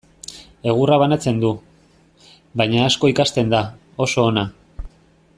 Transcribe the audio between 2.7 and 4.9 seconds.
asko ikasten da, oso ona da.